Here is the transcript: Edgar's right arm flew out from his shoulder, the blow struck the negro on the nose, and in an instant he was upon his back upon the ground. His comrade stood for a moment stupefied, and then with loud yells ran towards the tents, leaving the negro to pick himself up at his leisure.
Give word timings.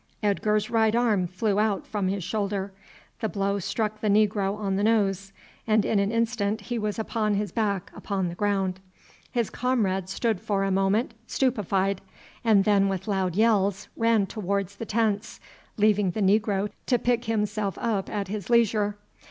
Edgar's 0.23 0.71
right 0.71 0.95
arm 0.95 1.27
flew 1.27 1.59
out 1.59 1.85
from 1.85 2.07
his 2.07 2.23
shoulder, 2.23 2.71
the 3.19 3.29
blow 3.29 3.59
struck 3.59 4.01
the 4.01 4.07
negro 4.07 4.57
on 4.57 4.75
the 4.75 4.83
nose, 4.83 5.31
and 5.67 5.85
in 5.85 5.99
an 5.99 6.11
instant 6.11 6.61
he 6.61 6.79
was 6.79 6.97
upon 6.97 7.35
his 7.35 7.51
back 7.51 7.91
upon 7.95 8.27
the 8.27 8.33
ground. 8.33 8.79
His 9.31 9.51
comrade 9.51 10.09
stood 10.09 10.41
for 10.41 10.63
a 10.63 10.71
moment 10.71 11.13
stupefied, 11.27 12.01
and 12.43 12.63
then 12.63 12.89
with 12.89 13.07
loud 13.07 13.35
yells 13.35 13.89
ran 13.95 14.25
towards 14.25 14.77
the 14.77 14.87
tents, 14.87 15.39
leaving 15.77 16.09
the 16.09 16.19
negro 16.21 16.71
to 16.87 16.97
pick 16.97 17.25
himself 17.25 17.77
up 17.77 18.09
at 18.09 18.27
his 18.27 18.49
leisure. 18.49 18.97